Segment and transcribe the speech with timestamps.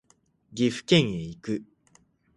[0.55, 1.63] 岐阜県へ行く